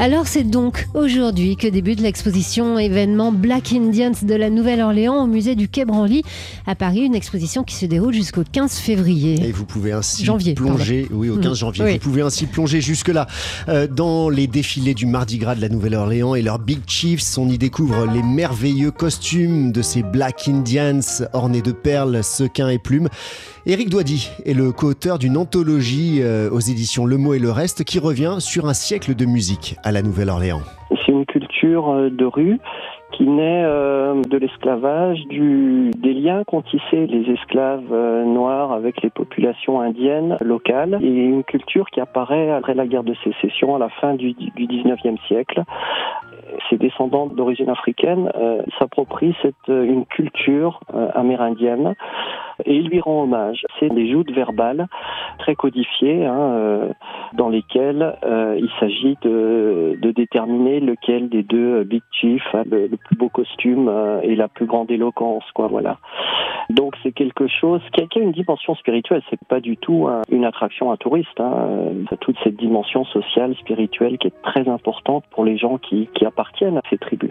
Alors 0.00 0.26
c'est 0.26 0.44
donc 0.44 0.88
aujourd'hui 0.94 1.56
que 1.56 1.66
débute 1.68 2.00
l'exposition 2.00 2.78
événement 2.78 3.32
Black 3.32 3.72
Indians 3.72 4.12
de 4.22 4.34
la 4.34 4.50
Nouvelle-Orléans 4.50 5.22
au 5.22 5.26
musée 5.26 5.54
du 5.54 5.68
Quai 5.68 5.84
Branly 5.84 6.22
à 6.66 6.74
Paris, 6.74 7.00
une 7.00 7.14
exposition 7.14 7.62
qui 7.64 7.74
se 7.74 7.86
déroule 7.86 8.12
jusqu'au 8.14 8.42
15 8.50 8.78
février. 8.78 9.40
Et 9.48 9.52
vous 9.52 9.64
pouvez 9.64 9.92
ainsi 9.92 10.24
Janvier, 10.24 10.54
plonger, 10.54 11.06
oui 11.10 11.30
au 11.30 11.36
15 11.36 11.52
Mmh, 11.52 11.54
janvier, 11.54 11.84
oui. 11.84 11.92
vous 11.92 11.98
pouvez 11.98 12.22
ainsi 12.22 12.46
plonger 12.46 12.80
jusque 12.80 13.08
là 13.08 13.26
dans 13.90 14.28
les 14.28 14.46
défilés 14.46 14.94
du 14.94 15.06
Mardi 15.06 15.38
Gras 15.38 15.54
de 15.54 15.60
la 15.60 15.68
Nouvelle-Orléans 15.68 16.34
et 16.34 16.42
leurs 16.42 16.58
Big 16.58 16.80
Chiefs. 16.86 17.38
On 17.38 17.48
y 17.48 17.58
découvre 17.58 18.06
les 18.06 18.22
merveilleux 18.22 18.90
costumes 18.90 19.70
de 19.72 19.82
ces 19.82 20.02
Black 20.02 20.48
Indians 20.48 21.00
ornés 21.32 21.62
de 21.62 21.72
perles, 21.72 22.22
sequins 22.24 22.68
et 22.68 22.78
plumes. 22.78 23.08
Éric 23.66 23.88
Doidy 23.88 24.28
est 24.44 24.52
le 24.52 24.72
co-auteur 24.72 25.18
d'une 25.18 25.38
anthologie 25.38 26.18
euh, 26.20 26.50
aux 26.50 26.60
éditions 26.60 27.06
Le 27.06 27.16
Mot 27.16 27.32
et 27.32 27.38
le 27.38 27.50
Reste 27.50 27.84
qui 27.84 27.98
revient 27.98 28.36
sur 28.38 28.68
un 28.68 28.74
siècle 28.74 29.14
de 29.14 29.24
musique 29.24 29.43
à 29.82 29.92
la 29.92 30.02
Nouvelle-Orléans. 30.02 30.60
C'est 30.90 31.12
une 31.12 31.26
culture 31.26 31.90
euh, 31.90 32.10
de 32.10 32.24
rue 32.24 32.58
qui 33.12 33.24
naît 33.24 33.62
euh, 33.64 34.22
de 34.22 34.38
l'esclavage, 34.38 35.20
des 35.28 36.14
liens 36.14 36.42
qu'ont 36.44 36.62
tissés 36.62 37.06
les 37.06 37.30
esclaves 37.32 37.92
euh, 37.92 38.24
noirs 38.24 38.72
avec 38.72 39.02
les 39.02 39.10
populations 39.10 39.80
indiennes 39.80 40.36
locales, 40.40 40.98
et 41.00 41.06
une 41.06 41.44
culture 41.44 41.86
qui 41.90 42.00
apparaît 42.00 42.50
après 42.50 42.74
la 42.74 42.86
guerre 42.86 43.04
de 43.04 43.14
sécession 43.22 43.76
à 43.76 43.78
la 43.78 43.88
fin 43.88 44.14
du, 44.14 44.32
du 44.32 44.66
19e 44.66 45.18
siècle. 45.28 45.62
Ces 46.68 46.76
descendants 46.76 47.26
d'origine 47.26 47.70
africaine 47.70 48.30
euh, 48.34 48.62
s'approprient 48.78 49.34
cette, 49.42 49.54
euh, 49.68 49.84
une 49.84 50.06
culture 50.06 50.80
euh, 50.94 51.08
amérindienne 51.14 51.94
et 52.64 52.76
ils 52.76 52.88
lui 52.88 53.00
rendent 53.00 53.24
hommage. 53.24 53.66
C'est 53.78 53.92
des 53.92 54.10
joutes 54.10 54.30
verbales 54.30 54.86
très 55.38 55.54
codifiées 55.54 56.24
hein, 56.24 56.88
dans 57.32 57.48
lesquelles 57.48 58.16
il 58.24 58.70
s'agit 58.78 59.16
de, 59.22 59.98
déterminer 60.14 60.78
lequel 60.78 61.28
des 61.28 61.42
deux 61.42 61.82
big 61.82 62.02
chiefs 62.12 62.54
a 62.54 62.62
le, 62.62 62.88
plus 62.88 63.16
beau 63.16 63.28
costume 63.28 63.90
et 64.22 64.36
la 64.36 64.46
plus 64.46 64.66
grande 64.66 64.88
éloquence, 64.92 65.42
voilà. 65.56 65.98
Donc 66.74 66.94
c'est 67.02 67.12
quelque 67.12 67.46
chose 67.46 67.80
qui 67.92 68.00
a, 68.02 68.20
une 68.20 68.32
dimension 68.32 68.74
spirituelle. 68.74 69.22
C'est 69.30 69.38
pas 69.46 69.60
du 69.60 69.76
tout 69.76 70.08
un- 70.08 70.22
une 70.28 70.44
attraction 70.44 70.90
à 70.90 70.96
touristes. 70.96 71.38
Hein. 71.38 71.52
Euh, 71.56 72.16
toute 72.20 72.36
cette 72.42 72.56
dimension 72.56 73.04
sociale, 73.04 73.54
spirituelle 73.60 74.18
qui 74.18 74.28
est 74.28 74.42
très 74.42 74.68
importante 74.68 75.24
pour 75.30 75.44
les 75.44 75.56
gens 75.56 75.78
qui, 75.78 76.08
qui 76.14 76.24
appartiennent 76.26 76.78
à 76.78 76.82
ces 76.90 76.98
tribus. 76.98 77.30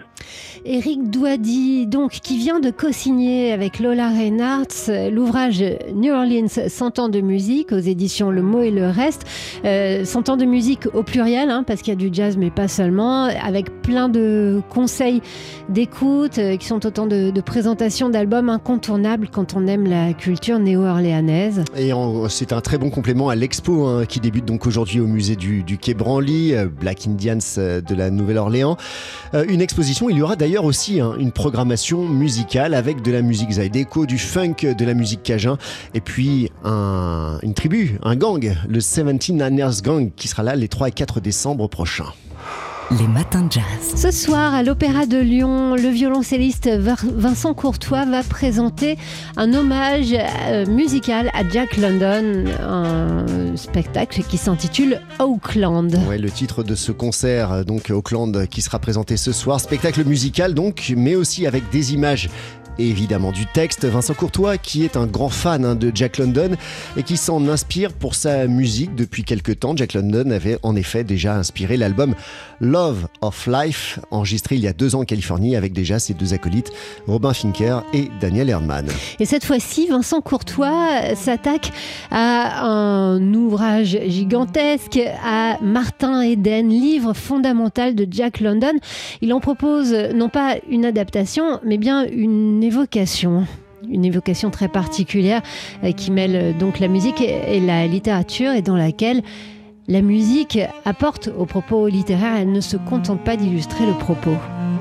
Éric 0.64 1.10
Douady, 1.10 1.86
donc, 1.86 2.12
qui 2.12 2.38
vient 2.38 2.60
de 2.60 2.70
co-signer 2.70 3.52
avec 3.52 3.80
Lola 3.80 4.08
euh, 4.08 5.10
l'ouvrage 5.10 5.62
New 5.94 6.12
Orleans 6.12 6.48
100 6.48 6.98
ans 6.98 7.08
de 7.08 7.20
musique 7.20 7.72
aux 7.72 7.78
éditions 7.78 8.30
Le 8.30 8.42
Mot 8.42 8.62
et 8.62 8.70
le 8.70 8.86
Reste. 8.86 9.26
Euh, 9.64 10.04
100 10.04 10.30
ans 10.30 10.36
de 10.36 10.44
musique 10.44 10.86
au 10.94 11.02
pluriel, 11.02 11.50
hein, 11.50 11.64
parce 11.66 11.82
qu'il 11.82 11.92
y 11.92 11.96
a 11.96 11.98
du 11.98 12.08
jazz, 12.12 12.38
mais 12.38 12.50
pas 12.50 12.68
seulement, 12.68 13.24
avec 13.24 13.82
plein 13.82 14.08
de 14.08 14.62
conseils 14.70 15.20
d'écoute 15.68 16.38
euh, 16.38 16.56
qui 16.56 16.66
sont 16.66 16.86
autant 16.86 17.06
de 17.06 17.40
présentations 17.40 18.08
d'albums 18.08 18.48
incontournables 18.48 19.28
quand 19.34 19.54
on 19.56 19.66
aime 19.66 19.86
la 19.88 20.12
culture 20.12 20.60
néo-orléanaise. 20.60 21.64
Et 21.76 21.90
c'est 22.28 22.52
un 22.52 22.60
très 22.60 22.78
bon 22.78 22.88
complément 22.90 23.28
à 23.30 23.34
l'expo 23.34 23.84
hein, 23.86 24.06
qui 24.06 24.20
débute 24.20 24.44
donc 24.44 24.64
aujourd'hui 24.66 25.00
au 25.00 25.08
musée 25.08 25.34
du, 25.34 25.64
du 25.64 25.76
Quai 25.76 25.94
Branly, 25.94 26.54
euh, 26.54 26.66
Black 26.68 27.06
Indians 27.08 27.38
euh, 27.58 27.80
de 27.80 27.94
la 27.96 28.10
Nouvelle-Orléans. 28.10 28.76
Euh, 29.34 29.44
une 29.48 29.60
exposition, 29.60 30.08
il 30.08 30.16
y 30.18 30.22
aura 30.22 30.36
d'ailleurs 30.36 30.64
aussi 30.64 31.00
hein, 31.00 31.14
une 31.18 31.32
programmation 31.32 32.06
musicale 32.08 32.74
avec 32.74 33.02
de 33.02 33.10
la 33.10 33.22
musique 33.22 33.50
zydeco, 33.50 34.06
du 34.06 34.18
funk, 34.18 34.54
de 34.78 34.84
la 34.84 34.94
musique 34.94 35.24
cajun, 35.24 35.58
et 35.94 36.00
puis 36.00 36.50
un- 36.62 37.38
une 37.42 37.54
tribu, 37.54 37.98
un 38.04 38.14
gang, 38.14 38.54
le 38.68 38.78
79ers 38.78 39.82
Gang, 39.82 40.10
qui 40.14 40.28
sera 40.28 40.44
là 40.44 40.54
les 40.54 40.68
3 40.68 40.88
et 40.88 40.92
4 40.92 41.18
décembre 41.20 41.68
prochains. 41.68 42.12
Les 42.90 43.08
matins 43.08 43.42
de 43.42 43.52
jazz. 43.52 43.62
Ce 43.96 44.10
soir, 44.10 44.52
à 44.52 44.62
l'Opéra 44.62 45.06
de 45.06 45.16
Lyon, 45.16 45.74
le 45.74 45.88
violoncelliste 45.88 46.68
Vincent 46.68 47.54
Courtois 47.54 48.04
va 48.04 48.22
présenter 48.22 48.98
un 49.36 49.54
hommage 49.54 50.14
euh, 50.48 50.66
musical 50.66 51.30
à 51.32 51.48
Jack 51.48 51.78
London, 51.78 52.44
un 52.60 53.56
spectacle 53.56 54.22
qui 54.22 54.36
s'intitule 54.36 55.00
Oakland. 55.18 55.94
Ouais, 56.06 56.18
le 56.18 56.30
titre 56.30 56.62
de 56.62 56.74
ce 56.74 56.92
concert, 56.92 57.52
euh, 57.52 57.64
donc 57.64 57.88
Auckland, 57.88 58.46
qui 58.48 58.60
sera 58.60 58.78
présenté 58.78 59.16
ce 59.16 59.32
soir, 59.32 59.60
spectacle 59.60 60.04
musical 60.04 60.52
donc, 60.52 60.92
mais 60.94 61.14
aussi 61.14 61.46
avec 61.46 61.70
des 61.70 61.94
images. 61.94 62.28
Évidemment 62.78 63.30
du 63.30 63.46
texte, 63.46 63.84
Vincent 63.84 64.14
Courtois 64.14 64.58
qui 64.58 64.84
est 64.84 64.96
un 64.96 65.06
grand 65.06 65.28
fan 65.28 65.64
hein, 65.64 65.74
de 65.76 65.92
Jack 65.94 66.18
London 66.18 66.56
et 66.96 67.04
qui 67.04 67.16
s'en 67.16 67.46
inspire 67.46 67.92
pour 67.92 68.16
sa 68.16 68.48
musique 68.48 68.96
depuis 68.96 69.22
quelques 69.22 69.60
temps. 69.60 69.76
Jack 69.76 69.94
London 69.94 70.30
avait 70.30 70.58
en 70.64 70.74
effet 70.74 71.04
déjà 71.04 71.36
inspiré 71.36 71.76
l'album 71.76 72.14
Love 72.60 73.06
of 73.20 73.46
Life, 73.46 74.00
enregistré 74.10 74.56
il 74.56 74.62
y 74.62 74.66
a 74.66 74.72
deux 74.72 74.96
ans 74.96 75.00
en 75.00 75.04
Californie 75.04 75.54
avec 75.54 75.72
déjà 75.72 76.00
ses 76.00 76.14
deux 76.14 76.34
acolytes, 76.34 76.72
Robin 77.06 77.32
Finker 77.32 77.80
et 77.92 78.08
Daniel 78.20 78.50
Erdmann. 78.50 78.86
Et 79.20 79.24
cette 79.24 79.44
fois-ci, 79.44 79.86
Vincent 79.86 80.20
Courtois 80.20 81.14
s'attaque 81.14 81.70
à 82.10 82.66
un 82.66 83.34
ouvrage 83.34 83.98
gigantesque, 84.06 84.98
à 85.24 85.58
Martin 85.62 86.22
Eden, 86.22 86.70
livre 86.70 87.12
fondamental 87.12 87.94
de 87.94 88.06
Jack 88.10 88.40
London. 88.40 88.72
Il 89.20 89.32
en 89.32 89.40
propose 89.40 89.92
non 90.14 90.28
pas 90.28 90.56
une 90.68 90.84
adaptation, 90.84 91.60
mais 91.64 91.78
bien 91.78 92.04
une 92.06 92.63
évocation. 92.64 93.44
Une 93.88 94.04
évocation 94.04 94.50
très 94.50 94.68
particulière 94.68 95.42
euh, 95.84 95.92
qui 95.92 96.10
mêle 96.10 96.36
euh, 96.36 96.52
donc 96.58 96.80
la 96.80 96.88
musique 96.88 97.20
et 97.20 97.60
la 97.60 97.86
littérature 97.86 98.52
et 98.52 98.62
dans 98.62 98.76
laquelle 98.76 99.22
la 99.86 100.00
musique 100.00 100.58
apporte 100.86 101.28
au 101.36 101.44
propos 101.44 101.88
littéraire, 101.88 102.36
elle 102.38 102.52
ne 102.52 102.60
se 102.60 102.78
contente 102.78 103.22
pas 103.22 103.36
d'illustrer 103.36 103.84
le 103.86 103.92
propos. 103.92 104.36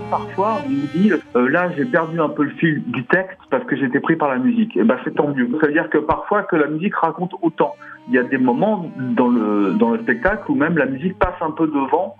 Parfois, 0.09 0.61
on 0.65 0.69
nous 0.69 0.87
dit 0.95 1.11
euh, 1.35 1.49
là, 1.49 1.71
j'ai 1.75 1.85
perdu 1.85 2.21
un 2.21 2.29
peu 2.29 2.43
le 2.43 2.51
fil 2.51 2.83
du 2.87 3.03
texte 3.05 3.37
parce 3.49 3.65
que 3.65 3.75
j'étais 3.75 3.99
pris 3.99 4.15
par 4.15 4.29
la 4.29 4.37
musique. 4.37 4.77
Et 4.77 4.83
ben, 4.83 4.97
c'est 5.03 5.15
tant 5.15 5.27
mieux. 5.27 5.49
Ça 5.59 5.67
veut 5.67 5.73
dire 5.73 5.89
que 5.89 5.97
parfois, 5.97 6.43
que 6.43 6.55
la 6.55 6.67
musique 6.67 6.95
raconte 6.95 7.33
autant. 7.41 7.75
Il 8.07 8.13
y 8.13 8.17
a 8.17 8.23
des 8.23 8.37
moments 8.37 8.89
dans 8.97 9.27
le 9.27 9.73
dans 9.73 9.91
le 9.91 9.99
spectacle 9.99 10.43
où 10.49 10.55
même 10.55 10.77
la 10.77 10.85
musique 10.85 11.17
passe 11.17 11.35
un 11.41 11.51
peu 11.51 11.67
devant 11.67 12.15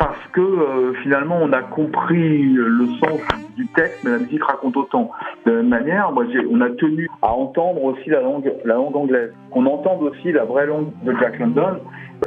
parce 0.00 0.26
que 0.32 0.40
euh, 0.40 0.94
finalement, 1.02 1.38
on 1.42 1.52
a 1.52 1.60
compris 1.60 2.42
le 2.54 2.86
sens 3.04 3.20
du 3.54 3.66
texte, 3.66 4.00
mais 4.02 4.12
la 4.12 4.18
musique 4.18 4.42
raconte 4.42 4.74
autant. 4.78 5.10
De 5.44 5.50
la 5.50 5.56
même 5.58 5.68
manière, 5.68 6.10
moi, 6.10 6.24
on 6.50 6.60
a 6.62 6.70
tenu 6.70 7.06
à 7.20 7.30
entendre 7.34 7.84
aussi 7.84 8.08
la 8.08 8.22
langue 8.22 8.50
la 8.64 8.76
langue 8.76 8.96
anglaise, 8.96 9.30
qu'on 9.50 9.66
entende 9.66 10.02
aussi 10.04 10.32
la 10.32 10.44
vraie 10.44 10.66
langue 10.66 10.88
de 11.04 11.12
Jack 11.20 11.38
London. 11.38 11.80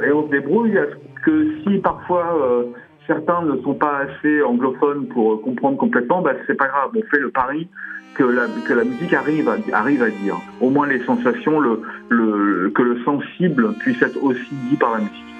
Et 0.06 0.12
on 0.12 0.24
se 0.26 0.30
débrouille 0.30 0.78
à 0.78 0.84
ce 0.84 1.24
que 1.24 1.48
si 1.64 1.78
parfois 1.78 2.38
euh, 2.40 2.62
certains 3.08 3.42
ne 3.42 3.56
sont 3.62 3.74
pas 3.74 4.02
assez 4.02 4.40
anglophones 4.42 5.08
pour 5.08 5.32
euh, 5.32 5.36
comprendre 5.38 5.76
complètement, 5.76 6.22
bah, 6.22 6.34
c'est 6.46 6.56
pas 6.56 6.68
grave. 6.68 6.90
On 6.94 7.02
fait 7.10 7.18
le 7.18 7.30
pari 7.30 7.68
que 8.14 8.22
la, 8.22 8.46
que 8.68 8.72
la 8.72 8.84
musique 8.84 9.12
arrive 9.12 9.48
à, 9.48 9.56
dire. 10.10 10.36
Au 10.60 10.70
moins 10.70 10.86
les 10.86 11.04
sensations, 11.04 11.60
que 12.08 12.82
le 12.82 13.04
sensible 13.04 13.74
puisse 13.80 14.00
être 14.00 14.22
aussi 14.22 14.54
dit 14.70 14.76
par 14.76 14.92
la 14.92 14.98
musique. 14.98 15.33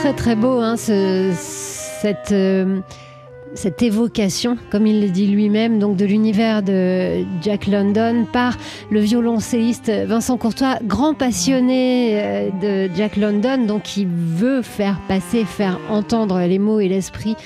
Très 0.00 0.14
très 0.14 0.34
beau, 0.34 0.58
hein, 0.60 0.76
ce- 0.76 1.32
cette, 1.34 2.32
euh, 2.32 2.80
cette 3.54 3.82
évocation, 3.82 4.56
comme 4.70 4.86
il 4.86 5.02
le 5.02 5.08
dit 5.10 5.26
lui-même, 5.26 5.78
donc 5.78 5.96
de 5.96 6.06
l'univers 6.06 6.62
de 6.62 7.24
Jack 7.42 7.66
London 7.66 8.24
par 8.32 8.56
le 8.90 9.00
violoncelliste 9.00 9.90
Vincent 10.06 10.38
Courtois, 10.38 10.78
grand 10.84 11.12
passionné 11.14 12.12
euh, 12.14 12.48
de 12.88 12.94
Jack 12.94 13.16
London, 13.16 13.66
donc 13.66 13.82
qui 13.82 14.06
veut 14.08 14.62
faire 14.62 14.98
passer, 15.06 15.44
faire 15.44 15.78
entendre 15.90 16.40
les 16.40 16.58
mots 16.58 16.80
et 16.80 16.88
l'esprit 16.88 17.36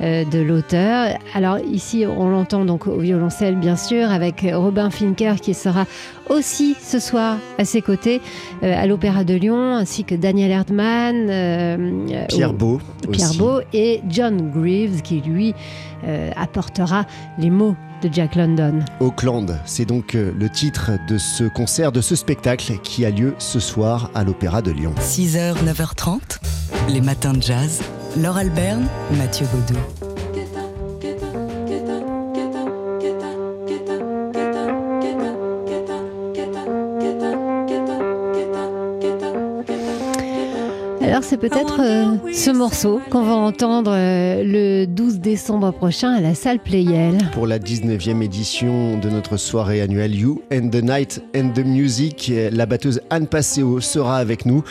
de 0.00 0.38
l'auteur. 0.40 1.18
Alors 1.34 1.58
ici, 1.58 2.04
on 2.06 2.28
l'entend 2.28 2.64
donc 2.64 2.86
au 2.86 2.98
violoncelle, 2.98 3.56
bien 3.56 3.76
sûr, 3.76 4.10
avec 4.10 4.46
Robin 4.52 4.90
Finker 4.90 5.34
qui 5.40 5.54
sera 5.54 5.84
aussi 6.30 6.76
ce 6.80 6.98
soir 6.98 7.36
à 7.58 7.64
ses 7.64 7.82
côtés 7.82 8.20
euh, 8.62 8.74
à 8.74 8.86
l'Opéra 8.86 9.24
de 9.24 9.34
Lyon, 9.34 9.74
ainsi 9.74 10.04
que 10.04 10.14
Daniel 10.14 10.50
Erdmann, 10.50 11.28
euh, 11.28 12.26
Pierre 12.28 12.52
Beau 12.52 12.80
Pierre 13.10 13.30
aussi. 13.30 13.38
Beau 13.38 13.60
et 13.72 14.00
John 14.08 14.50
Greaves 14.50 15.02
qui 15.02 15.20
lui 15.20 15.54
euh, 16.04 16.30
apportera 16.36 17.04
les 17.38 17.50
mots 17.50 17.76
de 18.02 18.08
Jack 18.10 18.36
London. 18.36 18.80
Auckland, 19.00 19.58
c'est 19.66 19.84
donc 19.84 20.14
euh, 20.14 20.32
le 20.38 20.48
titre 20.48 20.92
de 21.08 21.18
ce 21.18 21.44
concert, 21.44 21.92
de 21.92 22.00
ce 22.00 22.14
spectacle 22.14 22.78
qui 22.82 23.04
a 23.04 23.10
lieu 23.10 23.34
ce 23.38 23.60
soir 23.60 24.10
à 24.14 24.24
l'Opéra 24.24 24.62
de 24.62 24.70
Lyon. 24.70 24.94
6h, 25.00 25.56
9h30, 25.64 26.38
les 26.88 27.00
matins 27.00 27.34
de 27.34 27.42
jazz. 27.42 27.82
Laure 28.16 28.38
Alberne, 28.38 28.86
Mathieu 29.16 29.46
Baudou. 29.52 29.78
Alors 41.02 41.24
c'est 41.24 41.36
peut-être 41.36 41.80
euh, 41.80 42.32
ce 42.32 42.50
morceau 42.50 43.00
qu'on 43.10 43.22
va 43.22 43.34
entendre 43.34 43.92
euh, 43.94 44.42
le 44.44 44.86
12 44.86 45.20
décembre 45.20 45.72
prochain 45.72 46.12
à 46.12 46.20
la 46.20 46.34
salle 46.34 46.58
Playel. 46.58 47.18
Pour 47.32 47.46
la 47.46 47.58
19e 47.58 48.22
édition 48.22 48.98
de 48.98 49.08
notre 49.08 49.36
soirée 49.36 49.82
annuelle 49.82 50.14
You 50.14 50.42
and 50.52 50.70
the 50.70 50.82
Night 50.82 51.22
and 51.36 51.50
the 51.54 51.64
Music, 51.64 52.32
la 52.50 52.66
batteuse 52.66 53.00
Anne 53.10 53.26
Passeo 53.26 53.80
sera 53.80 54.18
avec 54.18 54.46
nous 54.46 54.64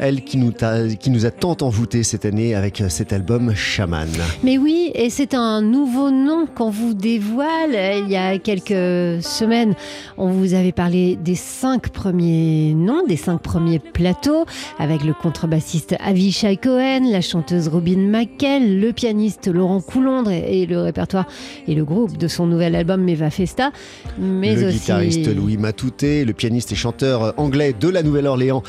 elle 0.00 0.24
qui 0.24 0.38
nous, 0.38 0.52
a, 0.62 0.88
qui 0.88 1.10
nous 1.10 1.26
a 1.26 1.30
tant 1.30 1.56
envoûté 1.60 2.02
cette 2.02 2.24
année 2.24 2.54
avec 2.54 2.82
cet 2.88 3.12
album 3.12 3.54
Shaman. 3.54 4.08
Mais 4.42 4.56
oui, 4.56 4.90
et 4.94 5.10
c'est 5.10 5.34
un 5.34 5.60
nouveau 5.60 6.10
nom 6.10 6.46
qu'on 6.46 6.70
vous 6.70 6.94
dévoile. 6.94 7.76
Il 8.04 8.10
y 8.10 8.16
a 8.16 8.38
quelques 8.38 9.22
semaines, 9.22 9.74
on 10.16 10.28
vous 10.28 10.54
avait 10.54 10.72
parlé 10.72 11.16
des 11.16 11.34
cinq 11.34 11.90
premiers 11.90 12.72
noms, 12.74 13.06
des 13.06 13.18
cinq 13.18 13.42
premiers 13.42 13.78
plateaux, 13.78 14.46
avec 14.78 15.04
le 15.04 15.12
contrebassiste 15.12 15.96
Avishai 16.00 16.56
Cohen, 16.56 17.02
la 17.10 17.20
chanteuse 17.20 17.68
Robin 17.68 17.98
McKell, 17.98 18.80
le 18.80 18.92
pianiste 18.94 19.48
Laurent 19.48 19.82
Coulondre 19.82 20.30
et 20.30 20.64
le 20.64 20.80
répertoire 20.80 21.26
et 21.68 21.74
le 21.74 21.84
groupe 21.84 22.16
de 22.16 22.26
son 22.26 22.46
nouvel 22.46 22.74
album 22.74 23.02
Meva 23.02 23.28
Festa. 23.28 23.70
Mais 24.18 24.56
le 24.56 24.68
aussi... 24.68 24.78
guitariste 24.78 25.36
Louis 25.36 25.58
Matouté, 25.58 26.24
le 26.24 26.32
pianiste 26.32 26.72
et 26.72 26.76
chanteur 26.76 27.34
anglais 27.36 27.74
de 27.78 27.88
la 27.88 28.02
Nouvelle-Orléans 28.02 28.62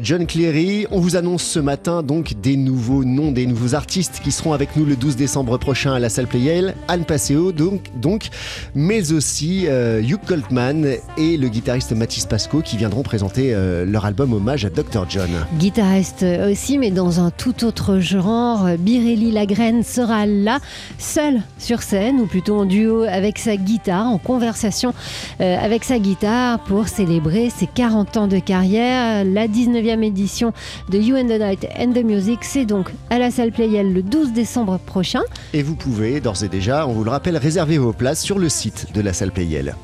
John 0.00 0.26
Cleary, 0.26 0.75
on 0.90 1.00
vous 1.00 1.16
annonce 1.16 1.42
ce 1.42 1.58
matin 1.58 2.02
donc 2.02 2.34
des 2.42 2.56
nouveaux 2.56 3.04
noms, 3.04 3.32
des 3.32 3.46
nouveaux 3.46 3.74
artistes 3.74 4.20
qui 4.22 4.32
seront 4.32 4.52
avec 4.52 4.76
nous 4.76 4.84
le 4.84 4.96
12 4.96 5.16
décembre 5.16 5.58
prochain 5.58 5.94
à 5.94 5.98
la 5.98 6.08
salle 6.08 6.26
Playel. 6.26 6.74
Anne 6.88 7.04
Passeo 7.04 7.52
donc, 7.52 7.90
donc 8.00 8.28
mais 8.74 9.12
aussi 9.12 9.64
euh, 9.66 10.00
Hugh 10.02 10.20
Coltman 10.26 10.96
et 11.16 11.36
le 11.36 11.48
guitariste 11.48 11.92
Mathis 11.92 12.26
Pasco 12.26 12.60
qui 12.60 12.76
viendront 12.76 13.02
présenter 13.02 13.54
euh, 13.54 13.84
leur 13.84 14.04
album 14.04 14.32
hommage 14.32 14.64
à 14.64 14.70
Dr. 14.70 15.06
John. 15.08 15.30
Guitariste 15.58 16.24
aussi, 16.50 16.78
mais 16.78 16.90
dans 16.90 17.20
un 17.20 17.30
tout 17.30 17.64
autre 17.64 17.98
genre. 17.98 18.66
Birelli 18.78 19.30
Lagraine 19.32 19.82
sera 19.82 20.26
là, 20.26 20.58
seul 20.98 21.40
sur 21.58 21.82
scène, 21.82 22.20
ou 22.20 22.26
plutôt 22.26 22.58
en 22.58 22.64
duo 22.64 23.02
avec 23.02 23.38
sa 23.38 23.56
guitare, 23.56 24.06
en 24.06 24.18
conversation 24.18 24.94
euh, 25.40 25.56
avec 25.58 25.84
sa 25.84 25.98
guitare 25.98 26.58
pour 26.60 26.88
célébrer 26.88 27.50
ses 27.50 27.66
40 27.66 28.16
ans 28.16 28.26
de 28.26 28.38
carrière. 28.38 29.24
La 29.24 29.46
19e 29.46 30.02
édition 30.02 30.52
de 30.88 30.98
You 30.98 31.16
and 31.16 31.26
the 31.26 31.40
Night 31.40 31.66
and 31.78 31.92
the 31.92 32.04
Music. 32.04 32.40
C'est 32.42 32.64
donc 32.64 32.90
à 33.10 33.18
la 33.18 33.30
salle 33.30 33.52
Playel 33.52 33.92
le 33.92 34.02
12 34.02 34.32
décembre 34.32 34.78
prochain. 34.78 35.22
Et 35.52 35.62
vous 35.62 35.74
pouvez 35.74 36.20
d'ores 36.20 36.42
et 36.44 36.48
déjà, 36.48 36.86
on 36.86 36.92
vous 36.92 37.04
le 37.04 37.10
rappelle, 37.10 37.36
réserver 37.36 37.78
vos 37.78 37.92
places 37.92 38.22
sur 38.22 38.38
le 38.38 38.48
site 38.48 38.92
de 38.94 39.00
la 39.00 39.12
salle 39.12 39.32
Playel. 39.32 39.74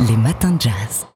Les 0.00 0.16
matins 0.16 0.52
de 0.52 0.60
jazz. 0.60 1.06